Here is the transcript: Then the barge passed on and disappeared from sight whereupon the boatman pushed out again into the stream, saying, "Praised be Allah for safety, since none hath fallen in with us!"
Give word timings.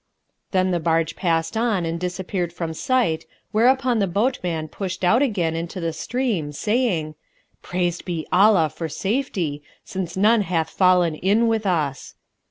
Then 0.49 0.71
the 0.71 0.79
barge 0.79 1.15
passed 1.15 1.55
on 1.55 1.85
and 1.85 1.99
disappeared 1.99 2.51
from 2.51 2.73
sight 2.73 3.27
whereupon 3.51 3.99
the 3.99 4.07
boatman 4.07 4.67
pushed 4.67 5.03
out 5.03 5.21
again 5.21 5.55
into 5.55 5.79
the 5.79 5.93
stream, 5.93 6.51
saying, 6.53 7.13
"Praised 7.61 8.03
be 8.03 8.25
Allah 8.31 8.69
for 8.69 8.89
safety, 8.89 9.61
since 9.85 10.17
none 10.17 10.41
hath 10.41 10.71
fallen 10.71 11.13
in 11.13 11.47
with 11.47 11.67
us!" 11.67 12.15